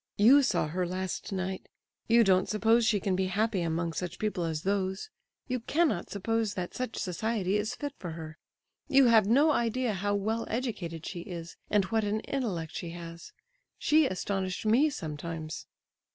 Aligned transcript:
You 0.17 0.41
saw 0.41 0.67
her 0.67 0.87
last 0.87 1.31
night. 1.31 1.69
You 2.07 2.23
don't 2.23 2.49
suppose 2.49 2.87
she 2.87 2.99
can 2.99 3.15
be 3.15 3.27
happy 3.27 3.61
among 3.61 3.93
such 3.93 4.17
people 4.17 4.45
as 4.45 4.63
those—you 4.63 5.59
cannot 5.59 6.09
suppose 6.09 6.55
that 6.55 6.73
such 6.73 6.97
society 6.97 7.55
is 7.55 7.75
fit 7.75 7.93
for 7.99 8.13
her? 8.13 8.39
You 8.87 9.05
have 9.09 9.27
no 9.27 9.51
idea 9.51 9.93
how 9.93 10.15
well 10.15 10.47
educated 10.49 11.05
she 11.05 11.19
is, 11.19 11.55
and 11.69 11.85
what 11.85 12.03
an 12.03 12.21
intellect 12.21 12.73
she 12.73 12.89
has! 12.89 13.31
She 13.77 14.07
astonished 14.07 14.65
me 14.65 14.89
sometimes." 14.89 15.67